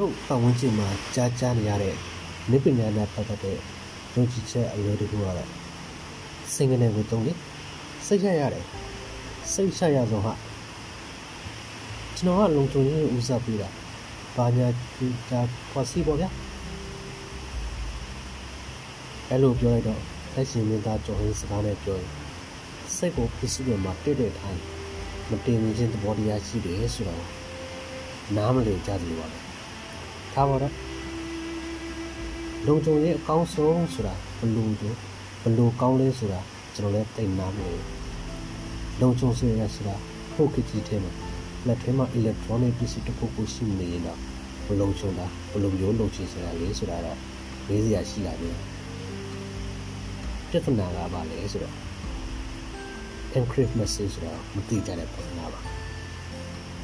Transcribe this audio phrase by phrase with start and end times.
[0.00, 1.94] တို့ပတ်ဝန်းကျင်မှာကြားကြားနေရတဲ့
[2.50, 3.56] နိပညာနဲ့ပတ်သက်တဲ့
[4.14, 5.48] ယုံကြည်ချက်အလွယ်တကူကတော့
[6.52, 7.32] စင်ကနေကိုတုံးလေ
[8.06, 8.64] စိတ်ရရတယ်
[9.52, 10.34] စိတ်ချရဆုံးဟာ
[12.16, 13.68] ကျွန်တော်ကလုံချုံရေးကိုဦးစားပေးတာ
[14.36, 15.40] ဘာညာဒီဒါ
[15.72, 16.28] ပေါ်စီပေါ့ဗျာ
[19.28, 20.00] အဲ့လိုပြောလိုက်တော့
[20.34, 22.10] လက်ရှင်မင်းသားကျော်ဟင်းစကားနဲ့ပြောရင်
[22.96, 24.60] စိတ်ကိုပစ္စည်းတွေမှာတိတ်တိတ်ထိုင်
[25.30, 27.24] မတင်မြင်ခြင်းသဘောတရားရှိတယ်ဆိုတော့
[28.36, 29.49] နားမလည်ကြသလိုပါပဲ
[30.34, 30.74] ထားပါတော့
[32.66, 34.96] လုံခြုံရေးအကောင်းဆုံးဆိုတာဘလို့တို့
[35.42, 36.40] ဘလို့ကောင်းလဲဆိုတာ
[36.74, 37.80] ကျွန်တော်လည်းသိနားမလို့
[39.00, 39.94] လုံခြုံစေရဆိုတာ
[40.34, 41.12] ဟုတ်ကကြီးထဲမှာ
[41.66, 44.18] လက်ထဲမှာ electronic ပစ္စည်းတစ်ခုခုရှိနေရင်တော့
[44.66, 47.18] ဘလုံခြုံတာဘလို့မျိုးလုံခြုံစရာလေးဆိုတာတော့
[47.66, 48.50] မေးစရာရှိလာပြီ
[50.50, 51.74] ပြဿနာကဘာလဲဆိုတော့
[53.38, 55.60] encrypt message ဆိုတာမသိကြတဲ့ပြဿနာပါ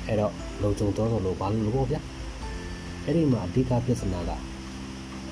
[0.07, 2.01] အဲ့တော့လုံခြုံတော့လို့ဘာလို့လို့ပေါ့ဗျာ
[3.09, 4.31] အဲ့ဒီမှာအဓိကပြဿနာက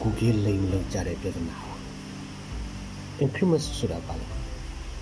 [0.01, 1.75] Google လိမ်လောက်ကြတဲ့ပြဿနာပါ
[3.23, 4.27] encrypt ဆိုတာဘာလဲ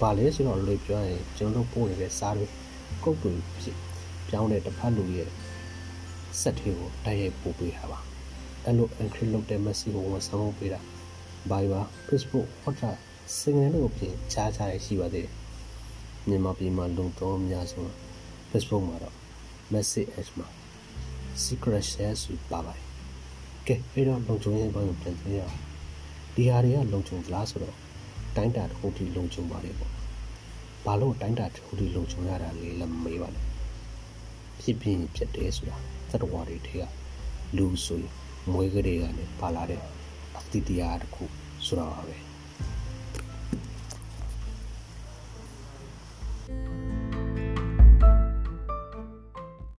[0.01, 2.47] ဘာလဲဆိုတော့လွယ်ပြောရင်ကျွန်တော်တို့ပို့နေတဲ့စာတွေ
[3.05, 3.77] ကုတ်တွေဖြစ်
[4.29, 5.29] ပြောင်းတဲ့တစ်ဖက်လူရဲ့
[6.41, 7.99] စက်သေးကိုတိုက်ရိုက်ပို့ပေးတာပါ
[8.65, 10.81] အဲ့လို encrypt လုပ်တဲ့ message ကိုဝန်ဆောင်ပေးတာ
[11.51, 12.99] Viber Facebook WhatsApp
[13.39, 15.35] စင်ငယ်တို့အပြင်ခြားခြားရရှိပါသေးတယ်
[16.29, 17.91] မြန်မာပြည်မှာလုံသုံးအများဆုံး
[18.51, 19.15] Facebook မှာတော့
[19.73, 20.62] message edge မှာ
[21.45, 22.87] secret share ဆိုပါပါတယ်
[23.67, 25.59] ကဲအဲ့တော့လုံခြုံရေးဘက်ကိုပြန်ကြည့်ရအောင်
[26.35, 27.77] ဒီဟာတွေကလုံခြုံသလားဆိုတော့
[28.37, 29.93] တိုင်းတာတစ်ခုထိလုံခြုံပါတယ်ပေါ့
[30.87, 33.45] ဘာလို့တိုင်းတာတစ်ခုထိလုံခြုံရတာလဲလည်းမေးပါနဲ့
[34.61, 35.77] ဖြစ်ပြင်းဖြစ်တယ်ဆိုတာ
[36.11, 36.85] သတ္တဝါတွေထဲက
[37.57, 38.13] လူဆိုရင်
[38.53, 39.81] မွေးကလေးကနေပါလာတဲ့
[40.37, 41.25] အတ္တိတရားတစ်ခု
[41.67, 42.32] ဆိုတာပါပဲ